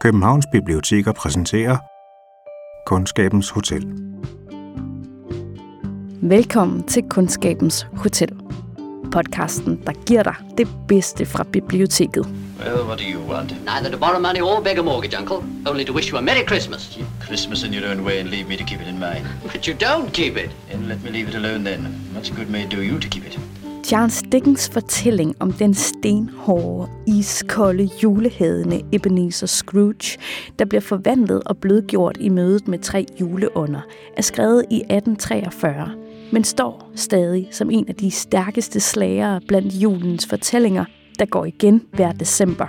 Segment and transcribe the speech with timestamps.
[0.00, 1.76] Københavns Biblioteker præsenterer
[2.86, 3.86] Kundskabens Hotel.
[6.22, 8.28] Velkommen til Kundskabens Hotel.
[9.12, 12.26] Podcasten, der giver dig det bedste fra biblioteket.
[12.60, 13.50] Well, what do you want?
[13.50, 15.38] Neither to borrow money or beg a mortgage, Uncle.
[15.70, 16.82] Only to wish you a Merry Christmas.
[16.94, 19.24] Keep Christmas in your own way and leave me to keep it in mine.
[19.52, 20.50] But you don't keep it.
[20.72, 21.80] And let me leave it alone then.
[22.14, 23.38] Much good may do you to keep it.
[23.84, 30.18] Charles Dickens fortælling om den stenhårde, iskolde, julehædende Ebenezer Scrooge,
[30.58, 33.80] der bliver forvandlet og blødgjort i mødet med tre juleånder,
[34.16, 35.90] er skrevet i 1843,
[36.32, 40.84] men står stadig som en af de stærkeste slagere blandt julens fortællinger,
[41.18, 42.66] der går igen hver december.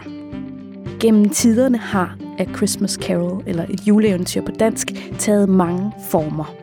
[1.00, 4.88] Gennem tiderne har A Christmas Carol, eller et juleeventyr på dansk,
[5.20, 6.56] taget mange former.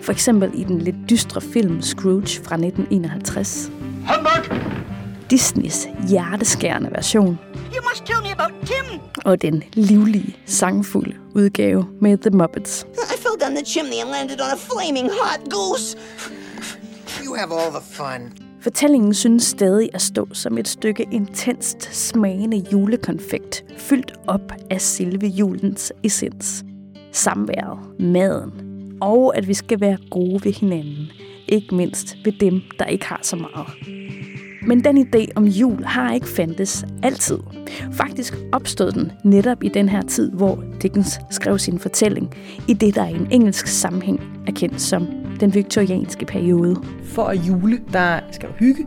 [0.00, 3.77] For eksempel i den lidt dystre film Scrooge fra 1951.
[4.08, 4.58] Humbug!
[5.30, 7.38] Disneys hjerteskærende version.
[7.74, 9.00] You must tell me about Tim.
[9.24, 12.86] Og den livlige, sangfulde udgave med The Muppets.
[12.94, 15.96] I fell down the chimney and landed on a flaming hot goose.
[17.24, 18.32] You have all the fun.
[18.60, 25.26] Fortællingen synes stadig at stå som et stykke intenst smagende julekonfekt, fyldt op af selve
[25.26, 26.64] julens essens.
[27.12, 28.52] Samværet, maden,
[29.00, 31.10] og at vi skal være gode ved hinanden,
[31.48, 33.66] ikke mindst ved dem, der ikke har så meget.
[34.66, 37.38] Men den idé om jul har ikke fandtes altid.
[37.92, 42.34] Faktisk opstod den netop i den her tid, hvor Dickens skrev sin fortælling,
[42.68, 45.06] i det, der i en engelsk sammenhæng er kendt som
[45.40, 46.76] den viktorianske periode.
[47.04, 48.86] For at jule, der skal du hygge,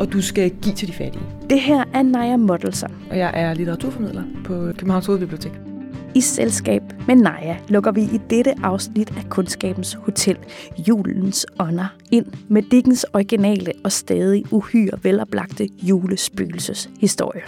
[0.00, 1.24] og du skal give til de fattige.
[1.50, 2.88] Det her er Naja Moddelser.
[3.10, 5.69] Og jeg er litteraturformidler på Københavns Hovedbibliotek.
[6.14, 10.36] I selskab med Naja lukker vi i dette afsnit af Kundskabens Hotel
[10.88, 17.42] julens ånder ind med Dickens originale og stadig uhyre veloplagte julespøgelseshistorie.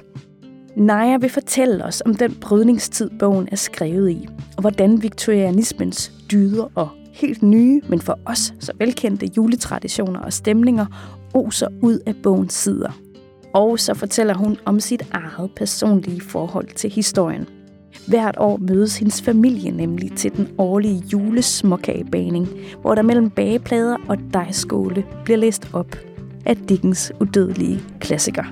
[0.77, 6.69] Naja vil fortælle os om den brydningstid, bogen er skrevet i, og hvordan viktorianismens dyder
[6.75, 10.87] og helt nye, men for os så velkendte juletraditioner og stemninger
[11.35, 12.99] oser ud af bogens sider.
[13.55, 17.47] Og så fortæller hun om sit eget personlige forhold til historien.
[18.09, 22.49] Hvert år mødes hendes familie nemlig til den årlige julesmåkagebaning,
[22.81, 25.97] hvor der mellem bageplader og dejskåle bliver læst op
[26.47, 28.45] af Dickens udødelige klassiker.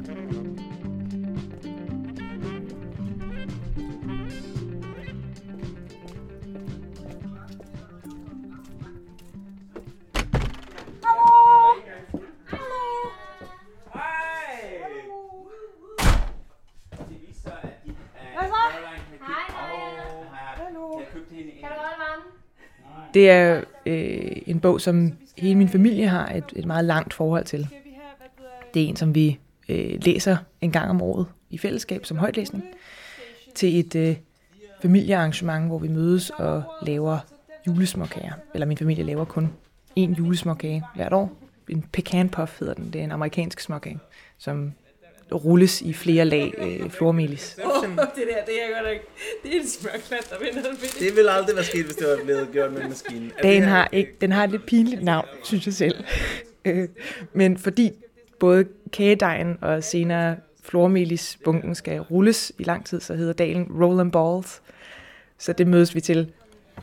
[23.14, 27.44] Det er øh, en bog, som hele min familie har et, et meget langt forhold
[27.44, 27.68] til.
[28.74, 29.38] Det er en, som vi
[29.68, 32.64] øh, læser en gang om året i fællesskab som højtlæsning
[33.54, 34.16] til et øh,
[34.82, 37.18] familiearrangement, hvor vi mødes og laver
[37.66, 38.32] julesmåkager.
[38.54, 39.52] Eller min familie laver kun
[39.98, 41.32] én julesmåkage hvert år.
[41.68, 42.92] En pecan puff hedder den.
[42.92, 43.98] Det er en amerikansk småkage,
[44.38, 44.72] som
[45.32, 47.58] rulles i flere lag øh, flormelis.
[47.64, 49.04] Oh, det der, det er godt ikke.
[49.42, 52.24] Det er en smørklat, der vinder den Det ville aldrig være sket, hvis det var
[52.24, 53.20] blevet gjort med en maskine.
[53.20, 56.04] Den det her- har, ikke, den har et lidt pinligt navn, synes jeg selv.
[56.64, 56.88] Øh,
[57.32, 57.90] Men fordi
[58.38, 64.00] både kagedejen og senere flormelis bunken skal rulles i lang tid, så hedder dalen Roll
[64.00, 64.62] and Balls.
[65.38, 66.32] Så det mødes vi til.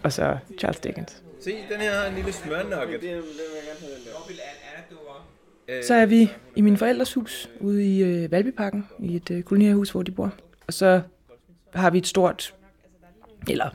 [0.03, 1.23] Og så Charles Dickens.
[1.41, 3.01] Se, den her har en lille smørnugget.
[3.01, 4.11] Det, det vil jeg gerne have den der.
[5.81, 9.91] Så er vi i min forældres hus ude i øh, Valbyparken, i et øh, kolonierhus,
[9.91, 10.33] hvor de bor.
[10.67, 11.01] Og så
[11.73, 12.55] har vi et stort,
[13.49, 13.69] eller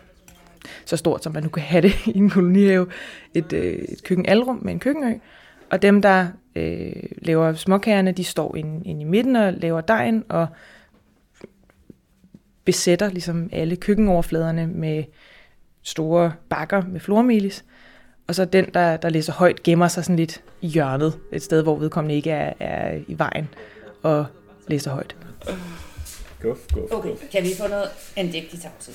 [0.84, 2.86] så stort, som man nu kan have det i en kolonihave,
[3.34, 5.14] et, øh, et køkkenalrum med en køkkenø.
[5.70, 10.25] Og dem, der øh, laver småkagerne, de står inde, inde i midten og laver dejen
[10.28, 10.47] og
[12.64, 15.04] besætter ligesom alle køkkenoverfladerne med
[15.82, 17.64] store bakker med flormelis.
[18.26, 21.62] Og så den, der, der læser højt, gemmer sig sådan lidt i hjørnet, et sted,
[21.62, 23.48] hvor vedkommende ikke er, er i vejen
[24.02, 24.26] og
[24.68, 25.16] læser højt.
[26.42, 28.94] Guf, guf, Okay, kan vi få noget andægtig tavshed?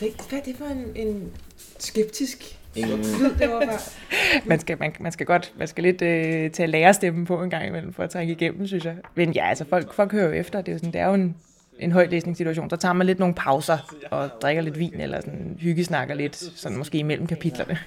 [0.00, 1.32] Det, hvad er det for en, en
[1.78, 3.78] skeptisk Ingen, lyd, det var bare?
[4.48, 7.66] Man skal, man, man skal godt, man skal lidt øh, tage lærerstemmen på en gang
[7.66, 8.96] imellem, for at trænge igennem, synes jeg.
[9.14, 11.14] Men ja, altså folk, folk hører jo efter, det er jo, sådan, det er jo
[11.14, 11.36] en,
[11.82, 12.70] en højtlæsningssituation.
[12.70, 13.78] Så tager man lidt nogle pauser
[14.10, 17.78] og drikker lidt vin, eller sådan hyggesnakker lidt, sådan måske imellem kapitlerne.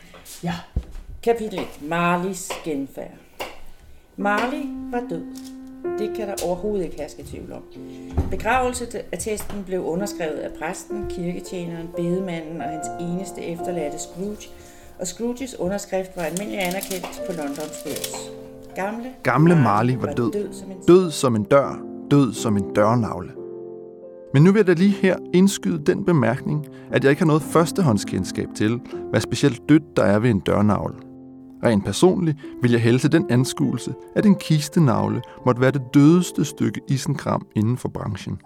[0.43, 0.53] Ja.
[1.23, 1.65] Kapitel 1.
[1.81, 3.11] Marlies genfærd.
[4.17, 5.23] Marley var død.
[5.99, 7.63] Det kan der overhovedet ikke herske tvivl om.
[8.31, 14.47] Begravelseattesten blev underskrevet af præsten, kirketjeneren, bedemanden og hans eneste efterladte Scrooge,
[14.99, 18.31] og Scrooges underskrift var almindelig anerkendt på Londons børs.
[18.75, 20.31] Gamle, Gamle Marley var død.
[20.31, 21.79] død som en Død som en dør,
[22.11, 23.44] død som en dørnavle.
[24.35, 27.41] Men nu vil jeg da lige her indskyde den bemærkning, at jeg ikke har noget
[27.41, 30.95] førstehåndskendskab til, hvad specielt dødt der er ved en dørnavl.
[31.63, 36.45] Rent personligt vil jeg hælde til den anskuelse, at en kistenavle måtte være det dødeste
[36.45, 38.37] stykke isenkram inden for branchen.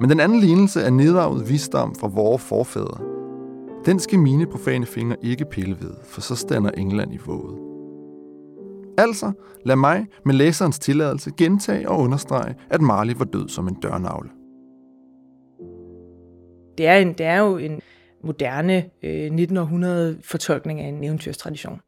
[0.00, 3.00] Men den anden lignelse er nedarvet visdom fra vores forfædre.
[3.86, 7.58] Den skal mine profane fingre ikke pille ved, for så stander England i våget.
[8.98, 9.32] Altså,
[9.64, 14.28] lad mig med læserens tilladelse gentage og understrege, at Marley var død som en dørnavle.
[16.78, 17.80] Det er, en, det er jo en
[18.22, 21.80] moderne øh, 1900-fortolkning af en eventyrstradition.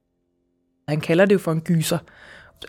[0.89, 1.99] Han kalder det jo for en gyser.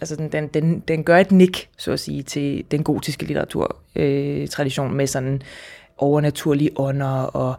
[0.01, 4.89] Altså den, den, den, den gør et nik, så at sige, til den gotiske litteraturtradition
[4.89, 5.41] øh, med sådan
[5.97, 7.55] overnaturlige ånder og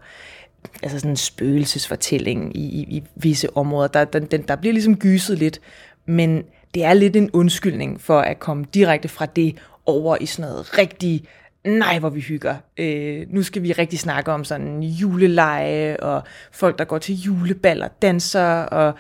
[0.83, 3.89] altså sådan en spøgelsesfortælling i, i, i visse områder.
[3.89, 5.61] Der, den, den, der bliver ligesom gyset lidt,
[6.07, 6.43] men
[6.75, 9.57] det er lidt en undskyldning for at komme direkte fra det
[9.87, 11.25] over i sådan noget rigtig
[11.69, 12.57] nej, hvor vi hygger.
[12.77, 16.23] Øh, nu skal vi rigtig snakke om sådan juleleje, og
[16.53, 18.95] folk, der går til juleballer, danser, og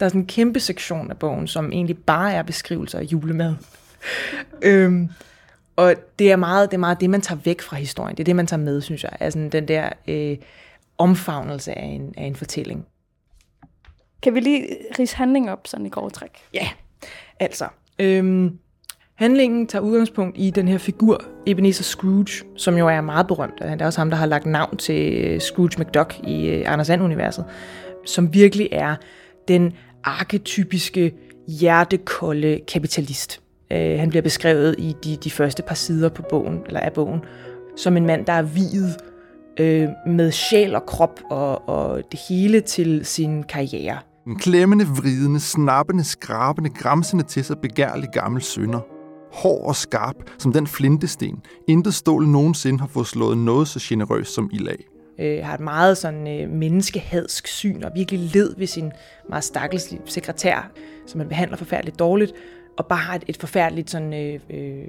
[0.00, 3.54] der er sådan en kæmpe sektion af bogen, som egentlig bare er beskrivelser af julemad.
[4.62, 5.08] øhm,
[5.76, 8.16] og det er, meget, det er meget det, man tager væk fra historien.
[8.16, 9.12] Det er det, man tager med, synes jeg.
[9.20, 10.36] Altså den der øh,
[10.98, 12.86] omfavnelse af en, af en fortælling.
[14.22, 16.30] Kan vi lige rise handling op sådan i grove træk?
[16.54, 16.68] Ja,
[17.40, 17.68] altså.
[17.98, 18.58] Øhm,
[19.18, 23.58] handlingen tager udgangspunkt i den her figur, Ebenezer Scrooge, som jo er meget berømt.
[23.62, 26.90] Det er også ham, der har lagt navn til øh, Scrooge McDuck i øh, Anders
[26.90, 27.44] And-universet,
[28.04, 28.96] som virkelig er
[29.48, 29.72] den
[30.04, 31.14] arketypiske
[31.48, 33.40] hjertekolde kapitalist.
[33.72, 37.20] Øh, han bliver beskrevet i de, de første par sider på bogen, eller af bogen,
[37.76, 38.96] som en mand, der er videt
[39.60, 43.98] øh, med sjæl og krop og, og det hele til sin karriere.
[44.26, 48.95] En klemmende, vridende, snappende, skrabende, græmsende til sig begærlig gammel sønder.
[49.42, 54.34] Hård og skarp som den flintesten, intet stål nogensinde har fået slået noget så generøst
[54.34, 54.84] som ild af
[55.18, 58.92] øh, har et meget sådan øh, menneskehadsk syn og virkelig led ved sin
[59.28, 60.70] meget stakkels sekretær,
[61.06, 62.32] som man behandler forfærdeligt dårligt,
[62.78, 64.86] og bare har et, et forfærdeligt sådan øh, øh,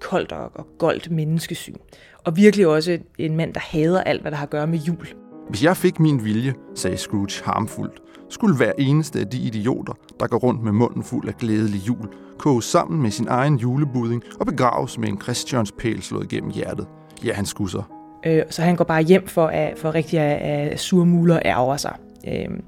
[0.00, 1.76] koldt og, og goldt menneskesyn.
[2.24, 5.06] Og virkelig også en mand, der hader alt, hvad der har at gøre med jul.
[5.48, 10.26] Hvis jeg fik min vilje, sagde Scrooge harmfuldt, skulle hver eneste af de idioter, der
[10.26, 12.08] går rundt med munden fuld af glædelig jul,
[12.38, 16.86] koge sammen med sin egen julebudding og begraves med en Christians pæl slået gennem hjertet.
[17.24, 17.82] Ja, han skulle så.
[18.26, 21.76] Øh, så han går bare hjem for, at, for rigtig at, at surmule og ærger
[21.76, 21.96] sig.
[22.28, 22.58] Øh,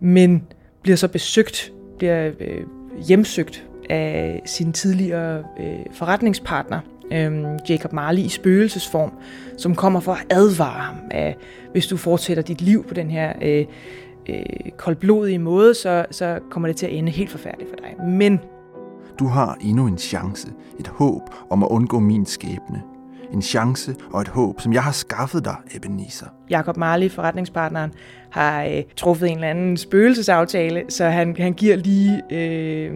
[0.00, 0.42] men
[0.82, 2.64] bliver så besøgt, bliver øh,
[3.06, 6.80] hjemsøgt af sin tidligere øh, forretningspartner,
[7.12, 9.12] øh, Jacob Marley i spøgelsesform,
[9.58, 11.36] som kommer for at advare ham, at
[11.72, 13.64] hvis du fortsætter dit liv på den her øh,
[14.28, 18.06] øh, koldblodige måde, så, så kommer det til at ende helt forfærdeligt for dig.
[18.06, 18.40] Men
[19.18, 20.48] du har endnu en chance,
[20.80, 22.82] et håb om at undgå min skæbne
[23.32, 26.26] en chance og et håb, som jeg har skaffet dig, Ebenezer.
[26.50, 27.92] Jakob Marley, forretningspartneren,
[28.30, 32.22] har øh, truffet en eller anden spøgelsesaftale, så han, han giver lige...
[32.30, 32.92] Øh,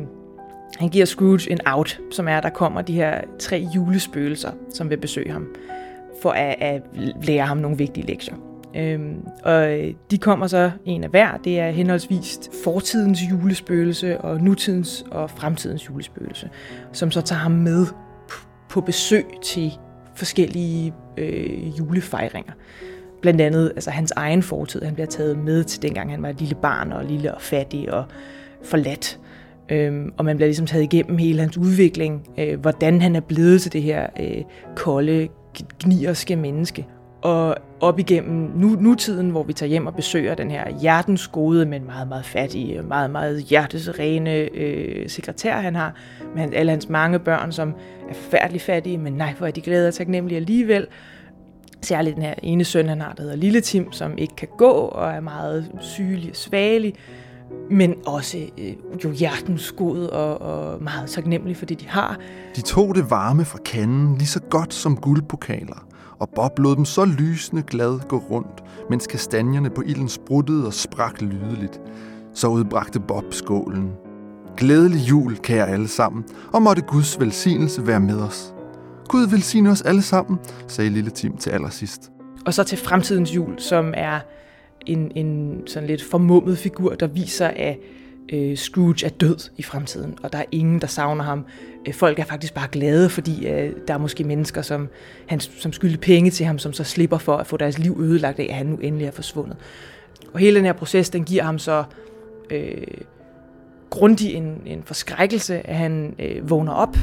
[0.78, 4.90] han giver Scrooge en out, som er, at der kommer de her tre julespøgelser, som
[4.90, 5.46] vil besøge ham,
[6.22, 6.82] for at, at
[7.22, 8.34] lære ham nogle vigtige lektier.
[8.76, 11.36] Øhm, og øh, de kommer så en af hver.
[11.36, 16.50] Det er henholdsvis fortidens julespøgelse og nutidens og fremtidens julespøgelse,
[16.92, 17.86] som så tager ham med
[18.68, 19.72] på besøg til
[20.14, 22.52] forskellige øh, julefejringer.
[23.22, 24.82] Blandt andet altså hans egen fortid.
[24.82, 27.92] Han bliver taget med til dengang han var et lille barn og lille og fattig
[27.92, 28.04] og
[28.64, 29.20] forladt.
[29.70, 33.62] Øhm, og man bliver ligesom taget igennem hele hans udvikling, øh, hvordan han er blevet
[33.62, 34.42] til det her øh,
[34.76, 35.28] kolde,
[35.82, 36.86] gnierske menneske.
[37.22, 41.66] Og op igennem nu, nutiden, hvor vi tager hjem og besøger den her hjertens gode,
[41.66, 45.94] men meget, meget fattige, meget, meget hjertesrene øh, sekretær, han har,
[46.34, 47.74] med alle hans mange børn, som
[48.08, 50.86] er forfærdeligt fattige, men nej, hvor er de glade og taknemmelige alligevel.
[51.82, 54.70] Særligt den her ene søn, han har, der hedder Lille Tim, som ikke kan gå
[54.70, 56.94] og er meget sygelig og svagelig,
[57.70, 58.72] men også øh,
[59.04, 62.18] jo hjertens god og, og meget taknemmelig for det, de har.
[62.56, 65.89] De tog det varme fra kanden lige så godt som guldpokaler
[66.20, 70.74] og Bob lod dem så lysende glad gå rundt, mens kastanjerne på ilden spruttede og
[70.74, 71.80] sprak lydeligt.
[72.34, 73.92] Så udbragte Bob skålen.
[74.56, 78.54] Glædelig jul, kære alle sammen, og måtte Guds velsignelse være med os.
[79.08, 82.10] Gud velsigne os alle sammen, sagde lille Tim til allersidst.
[82.46, 84.20] Og så til fremtidens jul, som er
[84.86, 87.78] en, en sådan lidt formummet figur, der viser, at
[88.32, 91.44] øh, Scrooge er død i fremtiden, og der er ingen, der savner ham.
[91.86, 94.88] Øh, folk er faktisk bare glade, fordi øh, der er måske mennesker, som,
[95.26, 98.38] han, som skylder penge til ham, som så slipper for at få deres liv ødelagt
[98.38, 99.56] af, at han nu endelig er forsvundet.
[100.32, 101.84] Og hele den her proces, den giver ham så
[102.50, 102.86] øh,
[103.90, 106.96] grundig en, en forskrækkelse, at han øh, vågner op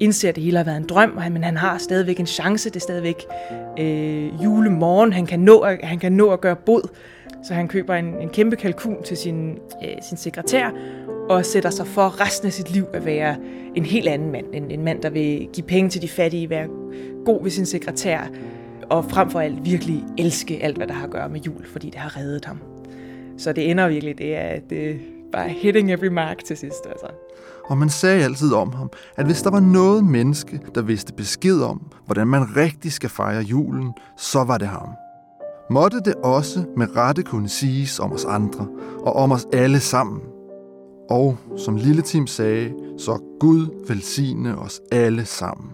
[0.00, 2.68] indser, at det hele har været en drøm, men han har stadigvæk en chance.
[2.68, 3.24] Det er stadigvæk
[3.78, 5.12] øh, julemorgen.
[5.12, 6.82] Han kan, nå, han kan nå at gøre bod.
[7.42, 9.50] Så han køber en, en kæmpe kalkun til sin,
[9.84, 10.70] øh, sin sekretær,
[11.28, 13.36] og sætter sig for resten af sit liv at være
[13.74, 14.46] en helt anden mand.
[14.52, 16.68] En, en mand, der vil give penge til de fattige, være
[17.24, 18.20] god ved sin sekretær,
[18.90, 21.90] og frem for alt virkelig elske alt, hvad der har at gøre med jul, fordi
[21.90, 22.58] det har reddet ham.
[23.38, 24.94] Så det ender virkelig, det er, det er
[25.32, 26.86] bare hitting every mark til sidst.
[26.86, 27.06] Altså.
[27.64, 31.60] Og man sagde altid om ham, at hvis der var noget menneske, der vidste besked
[31.60, 34.88] om, hvordan man rigtig skal fejre julen, så var det ham.
[35.72, 38.66] Måtte det også med rette kunne siges om os andre,
[38.98, 40.20] og om os alle sammen.
[41.10, 45.70] Og som Lille Tim sagde, så Gud velsigne os alle sammen.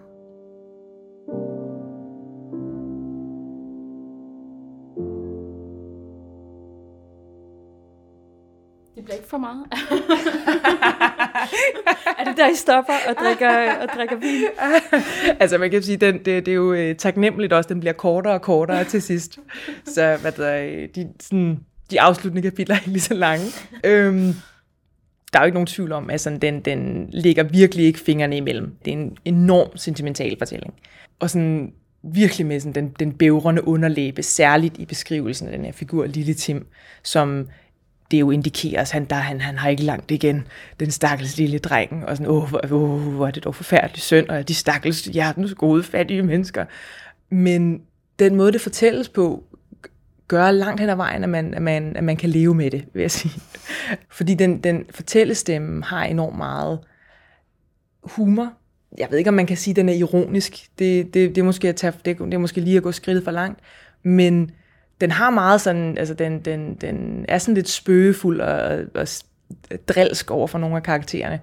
[8.95, 9.65] Det bliver ikke for meget.
[12.19, 14.47] er det der, I stopper og drikker, og drikker vin?
[15.39, 18.33] altså man kan sige, den, det, det er jo øh, taknemmeligt også, den bliver kortere
[18.33, 19.39] og kortere til sidst.
[19.85, 21.59] Så hvad der, øh, de, sådan,
[21.91, 23.45] de afsluttende kapitler er ikke lige så lange.
[23.83, 24.33] Øhm,
[25.33, 28.37] der er jo ikke nogen tvivl om, at sådan, den, den ligger virkelig ikke fingrene
[28.37, 28.75] imellem.
[28.85, 30.73] Det er en enorm sentimental fortælling.
[31.19, 35.71] Og sådan virkelig med sådan, den, den bævrende underlæbe, særligt i beskrivelsen af den her
[35.71, 36.67] figur, Lille Tim,
[37.03, 37.47] som
[38.11, 40.47] det jo indikeres, han, der, han, han har ikke langt igen,
[40.79, 44.29] den stakkels lille dreng, og sådan, åh, hvor, åh, hvor er det dog forfærdeligt synd,
[44.29, 46.65] og de stakkels hjertens gode, fattige mennesker.
[47.29, 47.81] Men
[48.19, 49.43] den måde, det fortælles på,
[50.27, 52.85] gør langt hen ad vejen, at man, at man, at man kan leve med det,
[52.93, 53.41] vil jeg sige.
[54.09, 56.79] Fordi den, den fortællestemme har enormt meget
[58.03, 58.53] humor.
[58.97, 60.67] Jeg ved ikke, om man kan sige, at den er ironisk.
[60.79, 63.23] Det, det, det, er, måske at tage, det, det er måske lige at gå skridtet
[63.23, 63.59] for langt.
[64.03, 64.51] Men
[65.01, 69.07] den har meget sådan, altså den, den, den er sådan lidt spøgefuld og, og
[69.87, 71.39] drilsk over for nogle af karaktererne.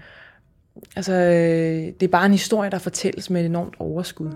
[0.96, 4.30] Altså, øh, det er bare en historie, der fortælles med et enormt overskud.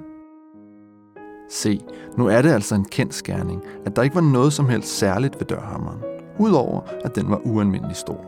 [1.51, 1.81] Se,
[2.19, 5.41] nu er det altså en kendt skærning, at der ikke var noget som helst særligt
[5.41, 5.99] ved dørhammeren,
[6.39, 8.25] udover at den var ualmindelig stor.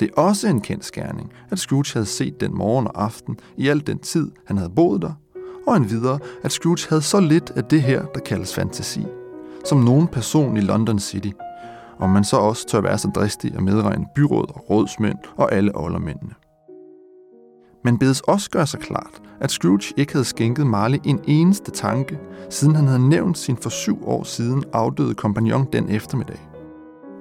[0.00, 3.68] Det er også en kendt skærning, at Scrooge havde set den morgen og aften i
[3.68, 5.12] al den tid, han havde boet der,
[5.66, 9.06] og en videre, at Scrooge havde så lidt af det her, der kaldes fantasi,
[9.68, 11.30] som nogen person i London City,
[11.98, 15.78] og man så også tør være så dristig at medregne byråd og rådsmænd og alle
[15.78, 16.34] oldermændene.
[17.84, 22.18] Man bedes også gøre sig klart, at Scrooge ikke havde skænket Marley en eneste tanke,
[22.50, 26.40] siden han havde nævnt sin for syv år siden afdøde kompagnon den eftermiddag.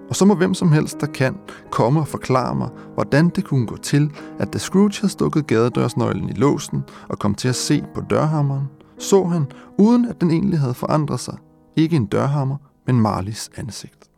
[0.10, 1.38] Og så må hvem som helst, der kan,
[1.72, 6.30] komme og forklare mig, hvordan det kunne gå til, at da Scrooge havde stukket gadedørsnøglen
[6.30, 9.46] i låsen og kom til at se på dørhammeren, så han,
[9.78, 11.38] uden at den egentlig havde forandret sig,
[11.76, 14.10] ikke en dørhammer, men Marlis ansigt.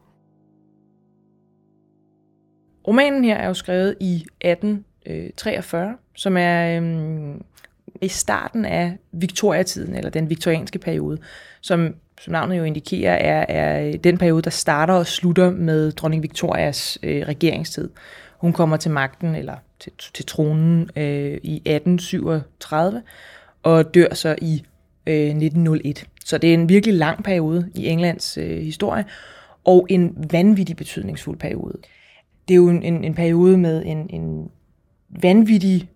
[2.87, 7.41] Romanen her er jo skrevet i 1843, øh, som er øhm,
[8.01, 11.17] i starten af Victoria-tiden, eller den viktorianske periode,
[11.61, 15.91] som, som navnet jo indikerer, er, er øh, den periode, der starter og slutter med
[15.91, 17.89] dronning Victorias øh, regeringstid.
[18.37, 23.01] Hun kommer til magten, eller til, til tronen, øh, i 1837,
[23.63, 24.63] og dør så i
[25.07, 26.05] øh, 1901.
[26.25, 29.05] Så det er en virkelig lang periode i Englands øh, historie,
[29.63, 31.77] og en vanvittig betydningsfuld periode.
[32.47, 34.49] Det er jo en, en, en periode med en, en
[35.09, 35.89] vanvittig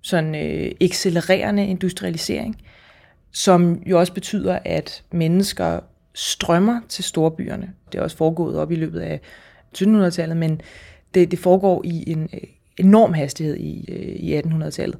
[0.00, 2.62] sådan øh, accelererende industrialisering,
[3.32, 5.80] som jo også betyder, at mennesker
[6.14, 7.72] strømmer til storbyerne.
[7.92, 9.20] Det er også foregået op i løbet af
[9.78, 10.60] 1700-tallet, men
[11.14, 12.40] det, det foregår i en øh,
[12.76, 14.98] enorm hastighed i, øh, i 1800-tallet.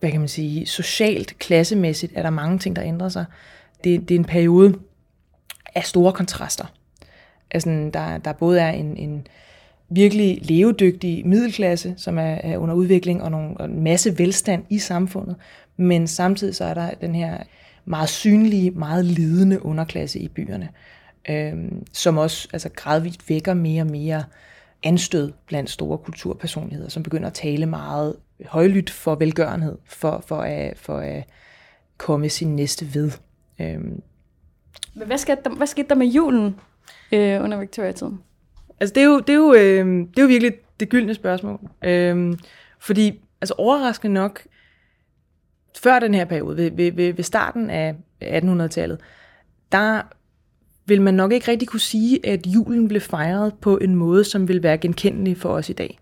[0.00, 0.66] Hvad kan man sige?
[0.66, 3.24] Socialt, klassemæssigt er der mange ting, der ændrer sig.
[3.84, 4.74] Det, det er en periode
[5.74, 6.64] af store kontraster.
[7.50, 9.26] Altså, der, der både er en, en,
[9.90, 14.78] virkelig levedygtig middelklasse, som er, er under udvikling, og, nogle, og en masse velstand i
[14.78, 15.36] samfundet.
[15.76, 17.38] Men samtidig så er der den her
[17.84, 20.68] meget synlige, meget lidende underklasse i byerne,
[21.28, 24.24] øhm, som også altså, gradvist vækker mere og mere
[24.82, 28.16] anstød blandt store kulturpersonligheder, som begynder at tale meget
[28.46, 31.24] højlydt for velgørenhed, for, for, at, for at
[31.96, 33.10] komme sin næste ved.
[33.60, 34.02] Øhm.
[34.94, 36.60] Men hvad skete der, hvad skete der med julen
[37.12, 38.20] øh, under Victoria-tiden?
[38.80, 41.60] Altså, det er jo, det er jo, øh, det er jo virkelig det gyldne spørgsmål.
[41.84, 42.38] Øh,
[42.78, 44.42] fordi, altså overraskende nok,
[45.78, 47.94] før den her periode, ved, ved, ved starten af
[48.24, 49.00] 1800-tallet,
[49.72, 50.02] der
[50.88, 54.48] vil man nok ikke rigtig kunne sige, at julen blev fejret på en måde, som
[54.48, 55.98] vil være genkendelig for os i dag.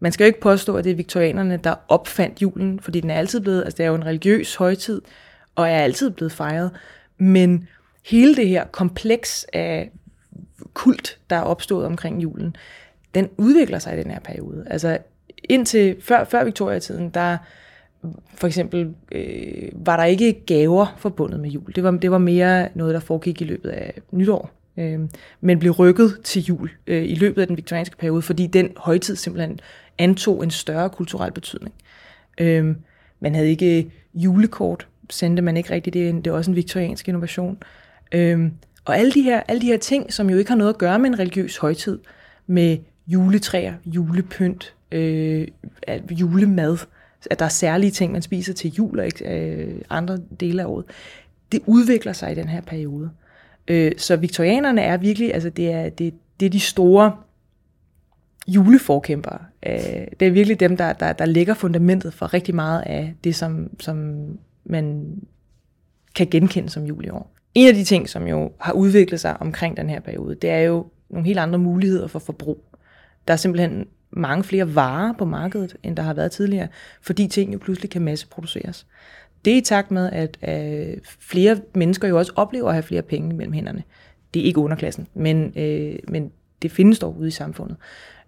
[0.00, 3.14] Man skal jo ikke påstå, at det er viktorianerne, der opfandt julen, fordi den er
[3.14, 5.02] altid blevet, altså det er jo en religiøs højtid,
[5.54, 6.70] og er altid blevet fejret.
[7.18, 7.68] Men
[8.04, 9.90] hele det her kompleks af
[10.74, 12.56] kult, der er opstået omkring julen,
[13.14, 14.64] den udvikler sig i den her periode.
[14.70, 14.98] Altså
[15.44, 17.38] indtil før, før Victoria-tiden, der
[18.34, 21.72] for eksempel øh, var der ikke gaver forbundet med jul.
[21.74, 25.00] Det var, det var mere noget, der foregik i løbet af nytår, øh,
[25.40, 29.16] men blev rykket til jul øh, i løbet af den viktorianske periode, fordi den højtid
[29.16, 29.60] simpelthen
[29.98, 31.74] antog en større kulturel betydning.
[32.40, 32.74] Øh,
[33.20, 37.58] man havde ikke julekort, sendte man ikke rigtigt det, det er også en viktoriansk innovation.
[38.12, 38.50] Øh,
[38.84, 40.98] og alle de, her, alle de her ting, som jo ikke har noget at gøre
[40.98, 41.98] med en religiøs højtid,
[42.46, 45.48] med juletræer, julepynt, øh,
[46.10, 46.76] julemad,
[47.30, 50.66] at der er særlige ting, man spiser til jul og ikke øh, andre dele af
[50.66, 50.84] året,
[51.52, 53.10] det udvikler sig i den her periode.
[53.68, 57.16] Øh, så viktorianerne er virkelig, altså det er, det, det er de store
[58.48, 59.38] juleforkæmpere.
[59.66, 63.34] Øh, det er virkelig dem, der, der, der lægger fundamentet for rigtig meget af det,
[63.34, 64.26] som, som
[64.64, 65.16] man
[66.14, 67.34] kan genkende som jul i år.
[67.54, 70.60] En af de ting, som jo har udviklet sig omkring den her periode, det er
[70.60, 72.64] jo nogle helt andre muligheder for forbrug.
[73.28, 76.68] Der er simpelthen mange flere varer på markedet, end der har været tidligere,
[77.02, 78.86] fordi ting jo pludselig kan masseproduceres.
[79.44, 83.02] Det er i takt med, at øh, flere mennesker jo også oplever at have flere
[83.02, 83.82] penge mellem hænderne.
[84.34, 87.76] Det er ikke underklassen, men, øh, men det findes dog ude i samfundet.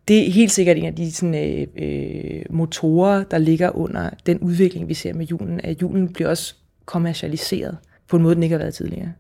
[0.09, 4.39] Det er helt sikkert en af de sådan, øh, øh, motorer, der ligger under den
[4.39, 7.77] udvikling, vi ser med julen, at julen bliver også kommercialiseret
[8.09, 9.13] på en måde, den ikke har været tidligere.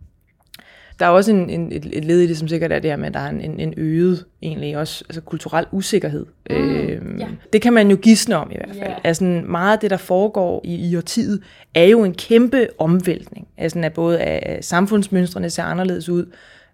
[0.98, 2.96] Der er også en, en, et, et led i det, som sikkert er det her
[2.96, 6.26] med, at der er en, en øget, egentlig også altså kulturel usikkerhed.
[6.50, 7.28] Mm, øhm, ja.
[7.52, 8.90] Det kan man jo gisne om i hvert fald.
[8.90, 9.00] Yeah.
[9.04, 11.42] Altså meget af det, der foregår i, i årtiet,
[11.74, 13.48] er jo en kæmpe omvæltning.
[13.56, 16.26] Altså at både af samfundsmønstrene ser anderledes ud,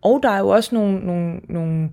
[0.03, 1.89] og der er jo også nogle, nogle, nogle,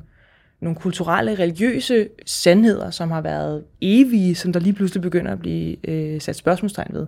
[0.61, 5.89] nogle kulturelle, religiøse sandheder, som har været evige, som der lige pludselig begynder at blive
[5.89, 7.05] øh, sat spørgsmålstegn ved.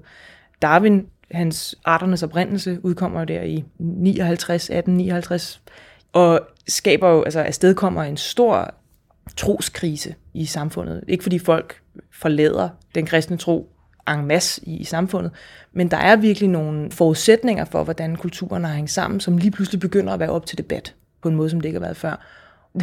[0.62, 5.62] Darwin hans Arternes oprindelse udkommer jo der i 59, 1859,
[6.14, 8.74] og skaber jo, altså afstedkommer en stor
[9.38, 11.04] troskrise i samfundet.
[11.08, 11.82] Ikke fordi folk
[12.14, 13.70] forlader den kristne tro
[14.10, 15.32] en masse i, i samfundet,
[15.74, 19.80] men der er virkelig nogle forudsætninger for, hvordan kulturen har hængt sammen, som lige pludselig
[19.80, 22.26] begynder at være op til debat på en måde, som det ikke har været før.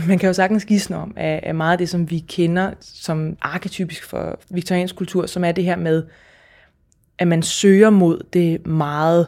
[0.07, 4.05] Man kan jo sagtens gisne om, at meget af det, som vi kender som arketypisk
[4.05, 6.03] for viktoriansk kultur, som er det her med
[7.19, 9.27] at man søger mod det meget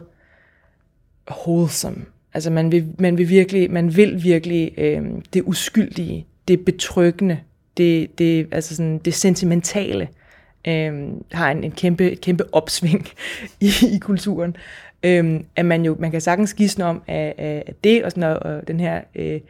[1.29, 2.05] wholesome.
[2.33, 7.39] Altså man vil, man vil virkelig, man vil virkelig øh, det uskyldige, det betryggende,
[7.77, 10.07] det, det, altså sådan, det sentimentale
[10.67, 13.07] øh, har en, en kæmpe, et kæmpe opsving
[13.59, 14.55] i, i kulturen.
[15.03, 18.67] Øh, at man jo, man kan sagtens gisne om, at, at det og, sådan, og
[18.67, 19.41] den her øh,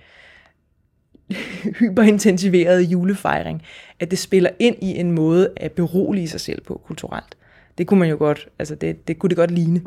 [1.80, 3.62] hyperintensiverede julefejring,
[4.00, 7.38] at det spiller ind i en måde at berolige sig selv på kulturelt.
[7.78, 9.82] Det kunne man jo godt, altså det, det kunne det godt ligne.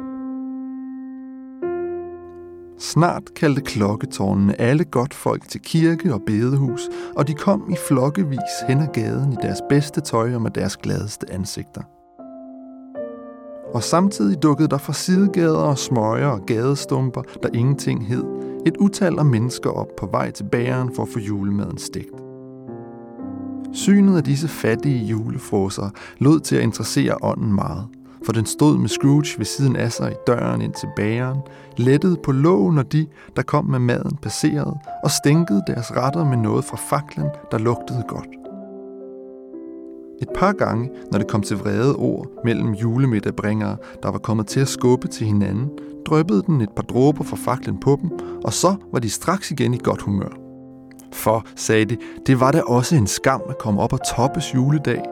[2.78, 8.54] Snart kaldte klokketårnene alle godt folk til kirke og bedehus, og de kom i flokkevis
[8.68, 11.82] hen ad gaden i deres bedste tøj og med deres gladeste ansigter.
[13.74, 18.24] Og samtidig dukkede der fra sidegader og smøger og gadestumper, der ingenting hed,
[18.66, 22.23] et utal af mennesker op på vej til bageren for at få julemaden stegt.
[23.74, 27.86] Synet af disse fattige julefroser lod til at interessere ånden meget,
[28.24, 31.38] for den stod med Scrooge ved siden af sig i døren ind til bageren,
[31.76, 33.06] lettede på lågen, når de,
[33.36, 38.04] der kom med maden, passerede, og stænkede deres retter med noget fra faklen, der lugtede
[38.08, 38.28] godt.
[40.22, 44.60] Et par gange, når det kom til vrede ord mellem julemiddagбringere, der var kommet til
[44.60, 45.70] at skubbe til hinanden,
[46.06, 48.10] drøbbede den et par dråber fra faklen på dem,
[48.44, 50.43] og så var de straks igen i godt humør.
[51.14, 51.96] For, sagde de,
[52.26, 55.02] det var da også en skam at komme op og toppes juledag.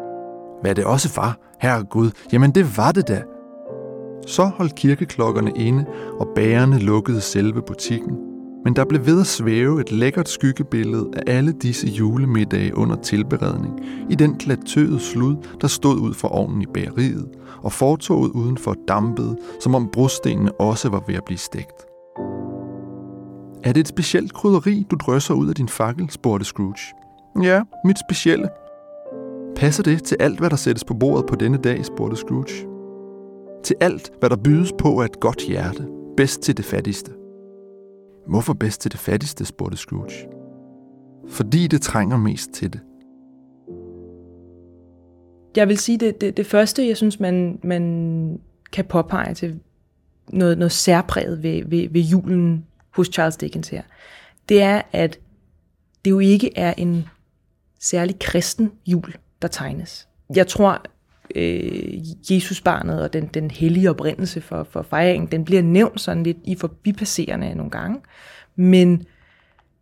[0.62, 3.22] Hvad det også var, herre Gud, jamen det var det da.
[4.26, 5.86] Så holdt kirkeklokkerne inde,
[6.20, 8.16] og bærerne lukkede selve butikken.
[8.64, 13.80] Men der blev ved at svæve et lækkert skyggebillede af alle disse julemiddage under tilberedning
[14.10, 17.28] i den klatøede slud, der stod ud fra ovnen i bageriet,
[17.62, 21.91] og fortoget udenfor dampede, som om brostenene også var ved at blive stegt.
[23.64, 26.94] Er det et specielt krydderi, du drysser ud af din fakkel, spurgte Scrooge.
[27.42, 28.48] Ja, mit specielle.
[29.56, 32.66] Passer det til alt, hvad der sættes på bordet på denne dag, spurgte Scrooge.
[33.64, 35.88] Til alt, hvad der bydes på af et godt hjerte.
[36.16, 37.12] Bedst til det fattigste.
[38.26, 40.28] Hvorfor bedst til det fattigste, spurgte Scrooge.
[41.28, 42.80] Fordi det trænger mest til det.
[45.56, 48.40] Jeg vil sige, det, det, det første, jeg synes, man, man
[48.72, 49.60] kan påpege til
[50.32, 52.64] noget, noget særpræget ved, ved, ved julen
[52.94, 53.82] hos Charles Dickens her,
[54.48, 55.18] det er, at
[56.04, 57.08] det jo ikke er en
[57.80, 60.08] særlig kristen jul, der tegnes.
[60.36, 60.82] Jeg tror,
[61.34, 61.98] øh,
[62.30, 66.54] Jesusbarnet og den, den hellige oprindelse for, for fejringen, den bliver nævnt sådan lidt i
[66.54, 68.00] forbipasserende nogle gange.
[68.56, 69.04] Men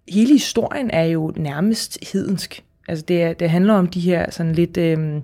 [0.08, 2.64] hele historien er jo nærmest hedensk.
[2.88, 5.22] Altså det, er, det handler om de her sådan lidt øh,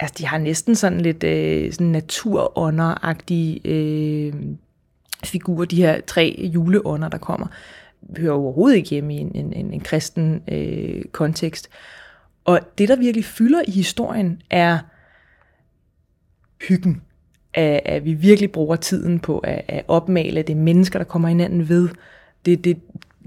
[0.00, 4.34] altså de har næsten sådan lidt øh, sådan naturånderagtige øh,
[5.24, 7.46] figurer, de her tre juleånder, der kommer,
[8.16, 11.68] hører overhovedet ikke hjemme i en, en, en, en kristen øh, kontekst.
[12.44, 14.78] Og det, der virkelig fylder i historien, er
[16.68, 17.02] hyggen.
[17.54, 21.68] At, at vi virkelig bruger tiden på at, at opmale det mennesker, der kommer hinanden
[21.68, 21.88] ved.
[22.46, 22.80] Det, det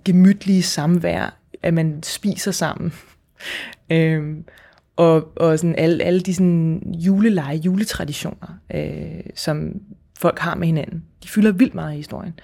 [0.05, 2.93] gemytlige samvær, at man spiser sammen.
[3.91, 4.45] øhm,
[4.95, 9.81] og, og sådan alle, alle de sådan juleleje, juletraditioner, øh, som
[10.19, 11.03] folk har med hinanden.
[11.23, 12.39] De fylder vildt meget i historien.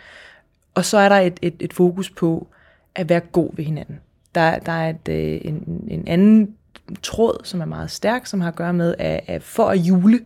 [0.73, 2.47] Og så er der et, et, et fokus på
[2.95, 3.99] at være god ved hinanden.
[4.35, 6.55] Der, der er et, øh, en, en anden
[7.03, 10.19] tråd, som er meget stærk, som har at gøre med, at, at for at jule,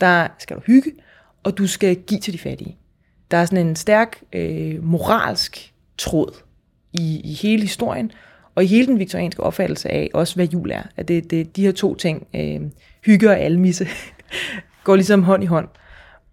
[0.00, 0.92] der skal du hygge,
[1.42, 2.76] og du skal give til de fattige.
[3.30, 6.34] Der er sådan en stærk øh, moralsk tråd
[6.92, 8.12] i, i hele historien,
[8.54, 10.82] og i hele den viktorianske opfattelse af også, hvad jul er.
[10.96, 12.60] At det, det, de her to ting, øh,
[13.04, 13.88] hygge og almisse,
[14.84, 15.68] går ligesom hånd i hånd.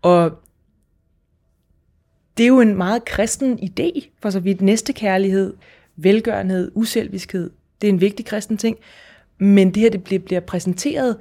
[0.02, 0.32] Og
[2.38, 5.54] det er jo en meget kristen idé, for så vidt næstekærlighed,
[5.96, 8.78] velgørenhed, uselviskhed, det er en vigtig kristen ting.
[9.38, 11.18] Men det her det bliver, bliver præsenteret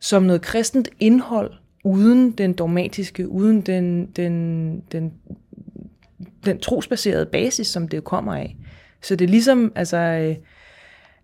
[0.00, 1.52] som noget kristent indhold,
[1.84, 5.12] uden den dogmatiske, uden den, den, den,
[6.44, 8.56] den trosbaserede basis, som det kommer af.
[9.02, 10.36] Så det er ligesom, altså, øh,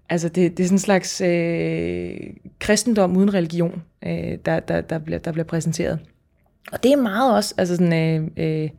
[0.09, 2.17] altså det, det er sådan en slags øh,
[2.59, 5.99] kristendom uden religion, øh, der, der, der, bliver, der bliver præsenteret.
[6.73, 7.93] Og det er meget også altså sådan,
[8.37, 8.71] øh, øh,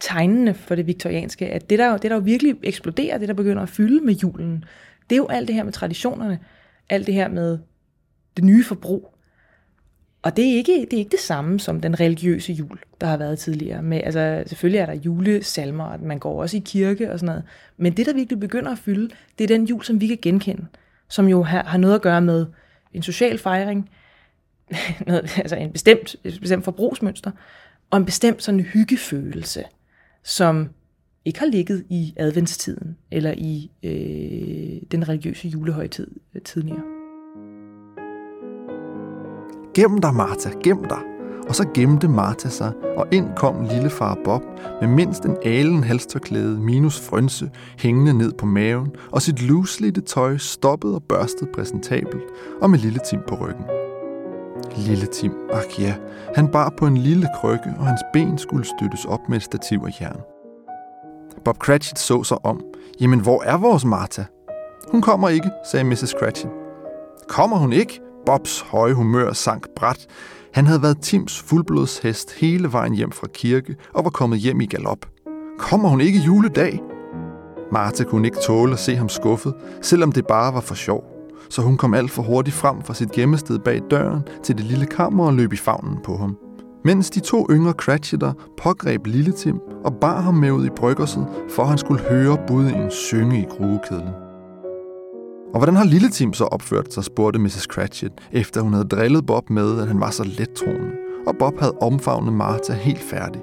[0.00, 3.62] tegnende for det viktorianske, at det der, det der jo virkelig eksploderer, det der begynder
[3.62, 4.64] at fylde med julen,
[5.10, 6.38] det er jo alt det her med traditionerne,
[6.88, 7.58] alt det her med
[8.36, 9.12] det nye forbrug.
[10.22, 13.16] Og det er, ikke, det er ikke det samme som den religiøse jul, der har
[13.16, 13.82] været tidligere.
[13.82, 17.44] Med, altså, selvfølgelig er der julesalmer, og man går også i kirke og sådan noget.
[17.76, 20.66] Men det, der virkelig begynder at fylde, det er den jul, som vi kan genkende.
[21.08, 22.46] Som jo har, har noget at gøre med
[22.92, 23.90] en social fejring,
[25.06, 27.30] noget, altså en bestemt, et bestemt forbrugsmønster,
[27.90, 29.64] og en bestemt sådan hyggefølelse,
[30.24, 30.68] som
[31.24, 36.82] ikke har ligget i adventstiden eller i øh, den religiøse julehøjtid øh, tidligere.
[39.74, 40.98] Gem dig, Martha, gem dig.
[41.48, 44.42] Og så gemte Martha sig, og ind kom lillefar Bob
[44.80, 50.36] med mindst en alen halstørklæde minus frønse hængende ned på maven, og sit luslitte tøj
[50.36, 52.24] stoppet og børstet præsentabelt,
[52.60, 53.85] og med lille Tim på ryggen.
[54.76, 55.94] Lille Tim, ak ja,
[56.34, 59.78] han bar på en lille krykke, og hans ben skulle støttes op med et stativ
[59.86, 60.20] af jern.
[61.44, 62.60] Bob Cratchit så sig om.
[63.00, 64.22] Jamen, hvor er vores Martha?
[64.90, 66.14] Hun kommer ikke, sagde Mrs.
[66.18, 66.50] Cratchit.
[67.28, 68.00] Kommer hun ikke?
[68.26, 70.06] Bobs høje humør sank bræt.
[70.54, 74.66] Han havde været Tims fuldblodshest hele vejen hjem fra kirke og var kommet hjem i
[74.66, 75.06] galop.
[75.58, 76.80] Kommer hun ikke juledag?
[77.72, 81.15] Martha kunne ikke tåle at se ham skuffet, selvom det bare var for sjov.
[81.50, 84.86] Så hun kom alt for hurtigt frem fra sit gemmested bag døren til det lille
[84.86, 86.36] kammer og løb i favnen på ham.
[86.84, 88.32] Mens de to yngre Cratchiter
[88.62, 92.90] pågreb Lille Tim og bar ham med ud i bryggerset, for han skulle høre budingen
[92.90, 94.14] synge i gruekedlen.
[95.54, 97.62] Og hvordan har Lille Tim så opført sig, spurgte Mrs.
[97.62, 100.90] Cratchit, efter hun havde drillet Bob med, at han var så lettroende,
[101.26, 103.40] og Bob havde omfavnet Martha helt færdig.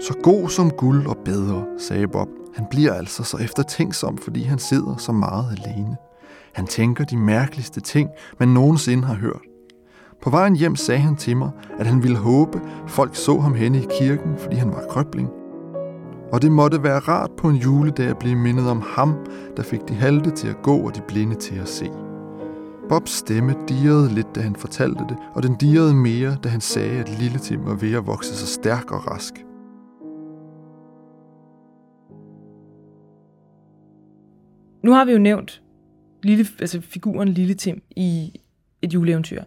[0.00, 2.28] Så god som guld og bedre, sagde Bob.
[2.54, 5.96] Han bliver altså så eftertænksom, fordi han sidder så meget alene.
[6.54, 9.40] Han tænker de mærkeligste ting, man nogensinde har hørt.
[10.22, 13.78] På vejen hjem sagde han til mig, at han ville håbe, folk så ham henne
[13.78, 15.28] i kirken, fordi han var krøbling.
[16.32, 19.14] Og det måtte være rart på en juledag at blive mindet om ham,
[19.56, 21.90] der fik de halte til at gå og de blinde til at se.
[22.88, 26.98] Bobs stemme dirrede lidt, da han fortalte det, og den dirrede mere, da han sagde,
[27.00, 29.34] at lille Tim var ved at vokse så stærk og rask.
[34.84, 35.62] Nu har vi jo nævnt
[36.22, 38.40] lille, altså figuren Lille Tim i
[38.82, 39.42] et juleeventyr.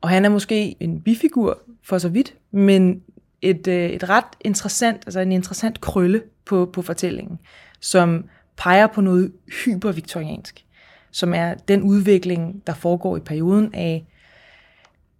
[0.00, 3.02] Og han er måske en bifigur for så vidt, men
[3.42, 7.38] et, øh, et ret interessant, altså en interessant krølle på, på fortællingen,
[7.80, 8.24] som
[8.56, 9.32] peger på noget
[9.64, 10.64] hyperviktoriansk,
[11.10, 14.04] som er den udvikling, der foregår i perioden af,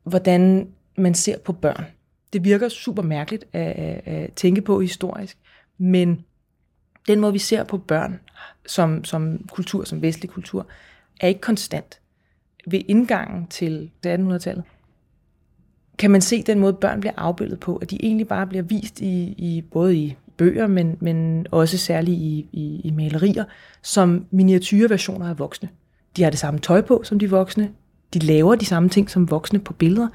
[0.03, 1.85] hvordan man ser på børn.
[2.33, 5.39] Det virker super mærkeligt at, at, at tænke på historisk,
[5.79, 6.25] men
[7.11, 8.21] den måde, vi ser på børn
[8.67, 10.67] som, som kultur, som vestlig kultur,
[11.21, 12.01] er ikke konstant.
[12.67, 14.65] Ved indgangen til 1800-tallet
[16.01, 19.01] kan man se den måde, børn bliver afbildet på, at de egentlig bare bliver vist
[19.01, 23.45] i, i både i bøger, men, men også særligt i, i, i malerier,
[23.83, 25.69] som miniatyrversioner af voksne.
[26.17, 27.71] De har det samme tøj på som de voksne.
[28.15, 30.09] De laver de samme ting som voksne på billeder.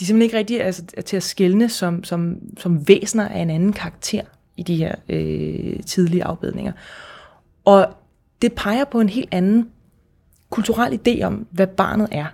[0.00, 3.50] De er simpelthen ikke rigtig altså, til at skælne som, som, som væsener af en
[3.50, 4.22] anden karakter
[4.58, 6.72] i de her øh, tidlige afbedninger.
[7.64, 7.94] Og
[8.42, 9.70] det peger på en helt anden
[10.50, 12.26] kulturel idé om, hvad barnet er.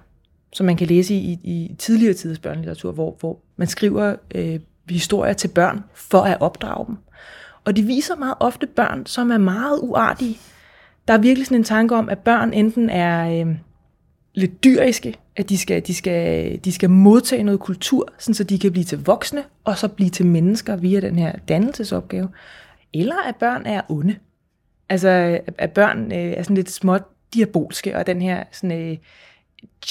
[0.52, 5.32] som man kan læse i, i tidligere tiders børnelitteratur, hvor, hvor man skriver øh, historier
[5.32, 6.96] til børn for at opdrage dem.
[7.64, 10.38] Og de viser meget ofte børn, som er meget uartige.
[11.08, 13.56] Der er virkelig sådan en tanke om, at børn enten er øh,
[14.34, 18.58] lidt dyriske, at de skal, de, skal, de skal modtage noget kultur, sådan så de
[18.58, 22.28] kan blive til voksne, og så blive til mennesker via den her dannelsesopgave.
[22.94, 24.16] Eller at børn er onde.
[24.88, 27.02] Altså, at børn øh, er sådan lidt småt
[27.34, 28.96] diabolske, og den her sådan, øh,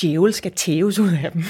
[0.02, 1.44] djævel skal tæves ud af dem.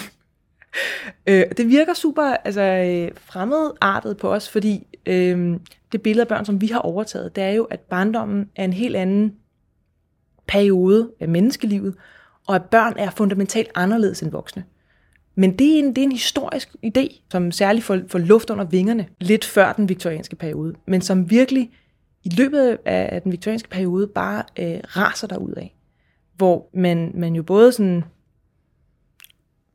[1.27, 5.59] øh, det virker super altså, øh, fremmedartet på os, fordi øh,
[5.91, 8.73] det billede af børn, som vi har overtaget, det er jo, at barndommen er en
[8.73, 9.35] helt anden
[10.47, 11.95] periode af menneskelivet,
[12.47, 14.63] og at børn er fundamentalt anderledes end voksne.
[15.35, 18.65] Men det er en, det er en historisk idé, som særligt får, får luft under
[18.65, 21.71] vingerne lidt før den viktorianske periode, men som virkelig
[22.23, 25.75] i løbet af den viktorianske periode bare øh, raser der ud af.
[26.35, 28.03] Hvor man, man jo både sådan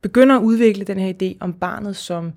[0.01, 2.33] begynder at udvikle den her idé om barnet som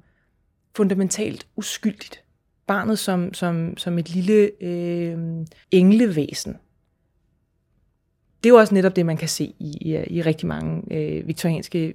[0.77, 2.25] fundamentalt uskyldigt.
[2.67, 6.57] Barnet som, som, som et lille øh, englevæsen.
[8.43, 11.27] Det er jo også netop det, man kan se i, i, i rigtig mange øh,
[11.27, 11.95] viktorianske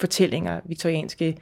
[0.00, 1.36] fortællinger, viktorianske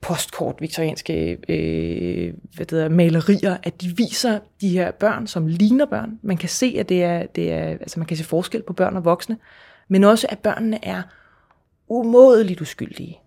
[0.00, 5.86] postkort, viktorianske øh, hvad det hedder, malerier, at de viser de her børn, som ligner
[5.86, 6.18] børn.
[6.22, 8.96] Man kan se, at det er, det er, altså man kan se forskel på børn
[8.96, 9.38] og voksne,
[9.88, 11.02] men også, at børnene er
[11.88, 13.18] umådeligt uskyldige.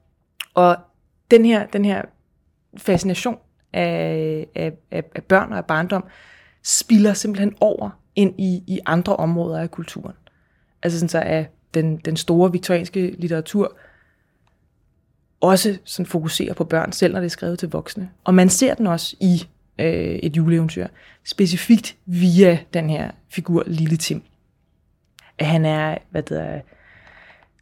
[0.54, 0.78] Og
[1.32, 2.02] den her, den her
[2.78, 3.38] fascination
[3.74, 6.04] af, af, af, af børn og af barndom
[6.64, 10.16] spiller simpelthen over ind i, i andre områder af kulturen.
[10.84, 13.78] Altså sådan så at den, den store viktorianske litteratur
[15.42, 18.10] også sådan fokuserer på børn, selv når det er skrevet til voksne.
[18.24, 19.48] Og man ser den også i
[19.80, 20.88] øh, et juleeventyr,
[21.26, 24.22] specifikt via den her figur Lille Tim.
[25.38, 26.62] At han er, hvad det er,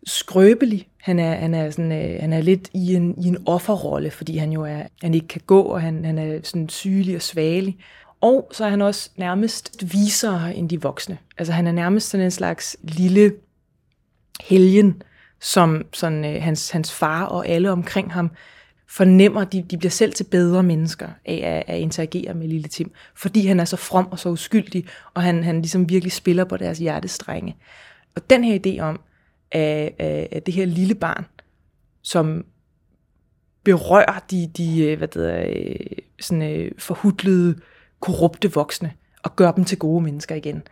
[0.03, 0.87] skrøbelig.
[0.97, 4.37] Han er, han er, sådan, øh, han er lidt i en, i en offerrolle, fordi
[4.37, 7.77] han jo er, han ikke kan gå, og han, han er sådan sygelig og svagelig.
[8.21, 11.17] Og så er han også nærmest visere end de voksne.
[11.37, 13.33] Altså han er nærmest sådan en slags lille
[14.41, 15.03] helgen,
[15.41, 18.31] som sådan, øh, hans, hans far og alle omkring ham
[18.87, 22.91] fornemmer, de, de bliver selv til bedre mennesker af at, at interagere med lille Tim,
[23.15, 26.57] fordi han er så from og så uskyldig, og han, han ligesom virkelig spiller på
[26.57, 27.55] deres hjertestrenge.
[28.15, 28.99] Og den her idé om,
[29.51, 31.25] at, at, det her lille barn,
[32.01, 32.45] som
[33.63, 37.55] berører de, de øh, hvad det er, øh, sådan, øh, forhudlede,
[38.01, 40.63] korrupte voksne, og gøre dem til gode mennesker igen.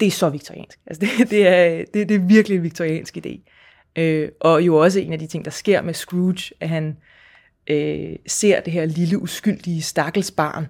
[0.00, 0.78] Det er så viktoriansk.
[0.86, 3.40] Altså det, det, er, det, det er virkelig en viktoriansk idé.
[3.96, 6.96] Øh, og jo også en af de ting, der sker med Scrooge, at han
[7.70, 10.66] øh, ser det her lille, uskyldige stakkelsbarn,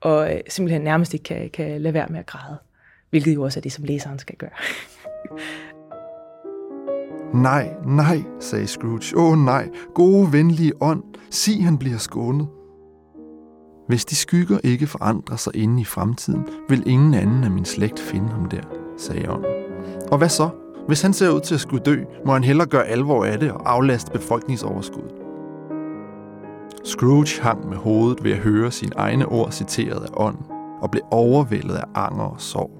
[0.00, 2.58] og øh, simpelthen nærmest ikke kan, kan lade være med at græde.
[3.10, 4.50] Hvilket jo også er det, som læseren skal gøre.
[7.48, 9.16] nej, nej, sagde Scrooge.
[9.16, 12.48] Åh oh, nej, gode, venlige ånd, sig han bliver skånet.
[13.88, 18.00] Hvis de skygger ikke forandrer sig inde i fremtiden, vil ingen anden af min slægt
[18.00, 18.62] finde ham der,
[18.98, 19.50] sagde ånden.
[20.10, 20.48] Og hvad så?
[20.86, 23.52] Hvis han ser ud til at skulle dø, må han hellere gøre alvor af det
[23.52, 25.22] og aflaste befolkningsoverskud.
[26.84, 30.44] Scrooge hang med hovedet ved at høre sine egne ord citeret af ånden
[30.80, 32.70] og blev overvældet af anger og sorg.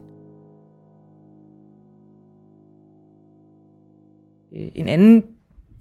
[4.53, 5.25] En anden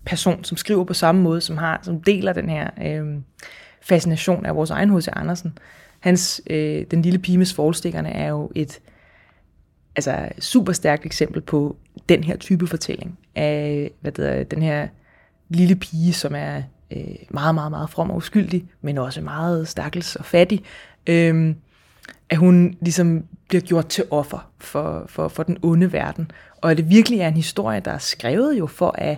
[0.05, 3.21] person, som skriver på samme måde, som har, som deler den her øh,
[3.81, 5.07] fascination af vores egen H.C.
[5.13, 5.57] Andersen.
[5.99, 8.79] Hans øh, Den lille pige med svolstikkerne er jo et
[9.95, 11.75] altså, super stærkt eksempel på
[12.09, 14.87] den her type fortælling af hvad det er, den her
[15.49, 20.15] lille pige, som er øh, meget, meget, meget from og uskyldig, men også meget stakkels
[20.15, 20.63] og fattig,
[21.07, 21.55] øh,
[22.29, 26.31] at hun ligesom bliver gjort til offer for, for, for den onde verden.
[26.61, 29.17] Og at det virkelig er en historie, der er skrevet jo for at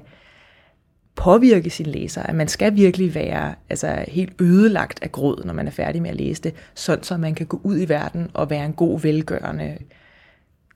[1.15, 5.67] påvirke sin læser, at man skal virkelig være altså, helt ødelagt af gråd, når man
[5.67, 8.49] er færdig med at læse det, sådan så man kan gå ud i verden og
[8.49, 9.77] være en god, velgørende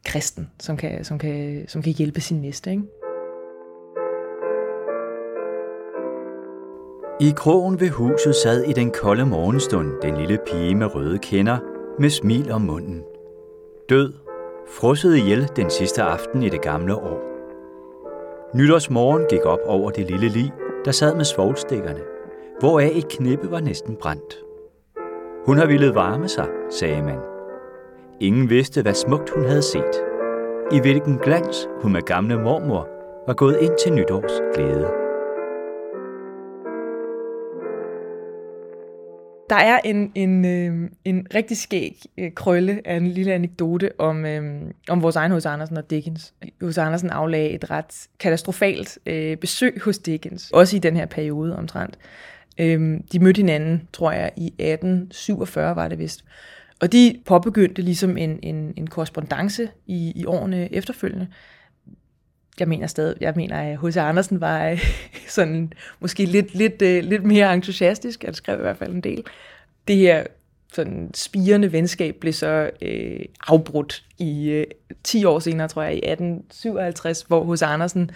[0.05, 2.71] kristen, som kan, som kan, som kan hjælpe sin næste.
[2.71, 2.83] Ikke?
[7.21, 11.57] I krogen ved huset sad i den kolde morgenstund den lille pige med røde kender
[11.99, 13.01] med smil om munden.
[13.89, 14.13] Død,
[14.79, 17.36] frosset ihjel den sidste aften i det gamle år.
[18.53, 20.53] Nytårsmorgen gik op over det lille lig,
[20.85, 21.99] der sad med svovlstikkerne,
[22.59, 24.39] hvoraf et knippe var næsten brændt.
[25.45, 27.19] Hun har ville varme sig, sagde man.
[28.19, 30.03] Ingen vidste, hvad smukt hun havde set.
[30.71, 32.87] I hvilken glans hun med gamle mormor
[33.27, 35.06] var gået ind til nytårs glæde.
[39.49, 44.25] Der er en, en, øh, en rigtig skæg øh, krølle af en lille anekdote om,
[44.25, 46.33] øh, om vores egen hos Andersen og Dickens.
[46.61, 51.55] Hos Andersen aflagde et ret katastrofalt øh, besøg hos Dickens, også i den her periode
[51.55, 51.97] omtrent.
[52.57, 56.25] Øh, de mødte hinanden, tror jeg, i 1847 var det vist.
[56.81, 61.27] Og de påbegyndte ligesom en, en, en korrespondence i, i årene efterfølgende.
[62.59, 63.97] Jeg mener stadig, jeg mener, at H.C.
[63.97, 64.85] Andersen var øh,
[65.27, 68.23] sådan måske lidt, lidt, øh, lidt mere entusiastisk.
[68.23, 69.23] Han skrev i hvert fald en del.
[69.87, 70.23] Det her
[70.73, 74.65] sådan spirende venskab blev så øh, afbrudt i øh,
[75.03, 77.61] 10 år senere, tror jeg, i 1857, hvor H.C.
[77.61, 78.11] Andersen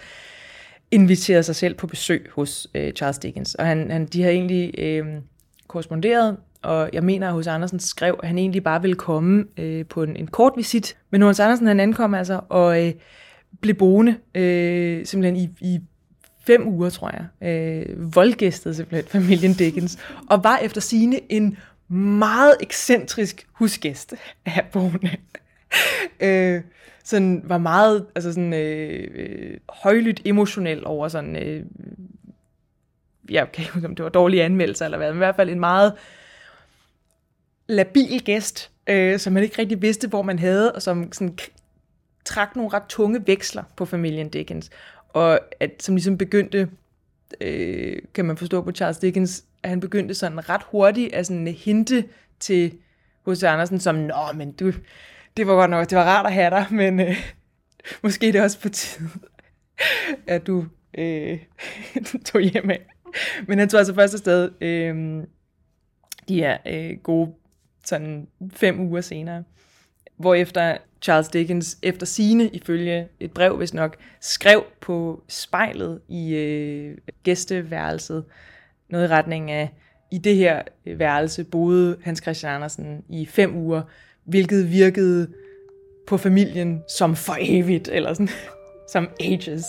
[0.90, 3.54] inviterede sig selv på besøg hos øh, Charles Dickens.
[3.54, 5.06] Og han, han, de har egentlig øh,
[5.68, 9.86] korresponderet og jeg mener, at hos Andersen skrev, at han egentlig bare ville komme øh,
[9.86, 10.96] på en, en kort visit.
[11.10, 12.92] Men hos Andersen, han ankom altså, og øh,
[13.60, 15.80] blev boende øh, simpelthen i, i
[16.46, 17.48] fem uger, tror jeg.
[17.48, 19.98] Øh, voldgæstede simpelthen familien Dickens,
[20.30, 24.14] og var efter sine en meget ekscentrisk husgæst
[24.46, 25.10] af boende.
[26.20, 26.62] øh,
[27.04, 31.64] sådan var meget altså sådan, øh, øh, højlydt emotionel over sådan, øh,
[33.30, 35.50] jeg kan ikke huske, om det var dårlige anmeldelser eller hvad, men i hvert fald
[35.50, 35.92] en meget
[37.66, 41.38] labil gæst, øh, som man ikke rigtig vidste, hvor man havde, og som sådan
[42.24, 44.70] trak nogle ret tunge veksler på familien Dickens,
[45.08, 46.68] og at, som ligesom begyndte,
[47.40, 51.48] øh, kan man forstå på Charles Dickens, at han begyndte sådan ret hurtigt at sådan
[51.48, 52.04] hinte
[52.40, 52.74] til
[53.26, 53.42] H.C.
[53.42, 54.72] Andersen som, nå, men du,
[55.36, 57.16] det var godt nok, det var rart at have dig, men øh,
[58.02, 59.08] måske er det også på tide,
[60.26, 60.66] at du
[60.98, 61.38] øh,
[62.26, 62.86] tog hjem af.
[63.46, 65.24] Men han tog altså først afsted øh,
[66.28, 67.34] de her øh, gode
[67.84, 69.44] sådan fem uger senere.
[70.16, 76.96] Hvorefter Charles Dickens efter sine ifølge et brev, hvis nok, skrev på spejlet i øh,
[77.22, 78.24] gæsteværelset
[78.90, 79.70] noget i retning af,
[80.10, 83.82] i det her øh, værelse boede Hans Christian Andersen i fem uger,
[84.24, 85.28] hvilket virkede
[86.06, 88.28] på familien som for evigt, eller sådan,
[88.92, 89.64] som ages.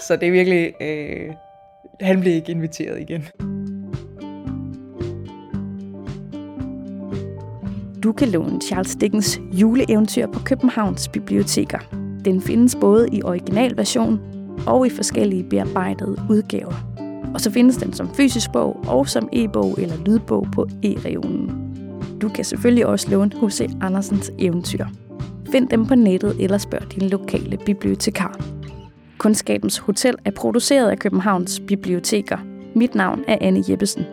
[0.00, 1.34] Så det er virkelig, øh,
[2.00, 3.24] han blev ikke inviteret igen.
[8.02, 11.78] Du kan låne Charles Dickens juleeventyr på Københavns biblioteker.
[12.24, 14.20] Den findes både i originalversion
[14.66, 16.74] og i forskellige bearbejdede udgaver.
[17.34, 21.74] Og så findes den som fysisk bog og som e-bog eller lydbog på e-regionen.
[22.20, 23.70] Du kan selvfølgelig også låne H.C.
[23.80, 24.86] Andersens eventyr.
[25.52, 28.40] Find dem på nettet eller spørg din lokale bibliotekar.
[29.18, 32.38] Kundskabens Hotel er produceret af Københavns Biblioteker.
[32.74, 34.04] Mit navn er Anne Jeppesen.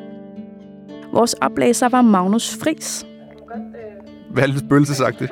[1.13, 3.05] Vores oplæser var Magnus Fris.
[4.35, 5.31] Hvad lidt spøgelsesagtigt.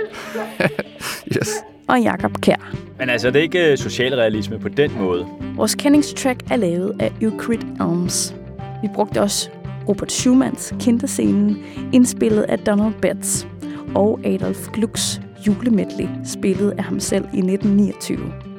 [1.38, 1.50] yes.
[1.88, 2.76] Og Jakob Kær.
[3.00, 5.28] Men altså, det er ikke øh, socialrealisme på den måde.
[5.56, 8.36] Vores kendingstrack er lavet af Euclid Elms.
[8.82, 9.50] Vi brugte også
[9.88, 11.58] Robert Schumanns Kinderscenen,
[11.94, 13.48] indspillet af Donald Betts,
[13.96, 18.53] og Adolf Glucks julemedley, spillet af ham selv i 1929.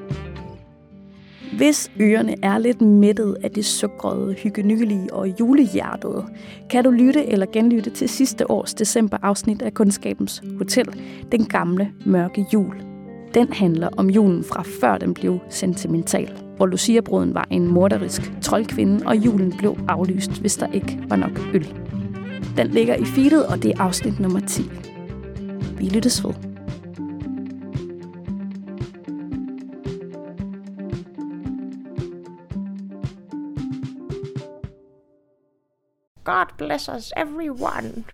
[1.57, 6.25] Hvis ørerne er lidt mættet af det sukkrede, hyggenyggelige og julehjertede,
[6.71, 10.87] kan du lytte eller genlytte til sidste års december-afsnit af Kundskabens Hotel,
[11.33, 12.75] Den Gamle Mørke Jul.
[13.35, 19.07] Den handler om julen fra før den blev sentimental, hvor Lucia-bruden var en morderisk troldkvinde,
[19.07, 21.75] og julen blev aflyst, hvis der ikke var nok øl.
[22.57, 24.63] Den ligger i feedet, og det er afsnit nummer 10.
[25.79, 26.54] Vi lyttes ved.
[36.25, 38.03] God bless us, everyone.